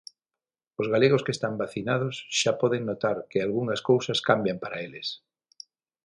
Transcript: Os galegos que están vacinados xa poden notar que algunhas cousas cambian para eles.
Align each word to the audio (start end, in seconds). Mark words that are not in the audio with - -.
Os 0.81 0.87
galegos 0.93 1.23
que 1.25 1.35
están 1.37 1.53
vacinados 1.63 2.15
xa 2.39 2.53
poden 2.61 2.81
notar 2.89 3.17
que 3.29 3.39
algunhas 3.39 3.81
cousas 3.89 4.19
cambian 4.29 4.57
para 4.63 4.81
eles. 4.87 5.07